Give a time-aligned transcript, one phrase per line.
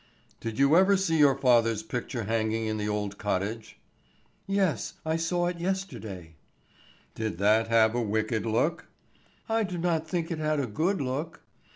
[0.39, 3.77] "Did you ever see your father's picture hanging in the old cottage?"
[4.47, 6.37] "Yes, I saw it yesterday."
[7.13, 8.87] "Did that have a wicked look?"
[9.47, 11.41] "I do not think it had a good look."